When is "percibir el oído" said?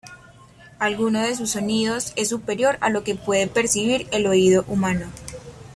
3.45-4.65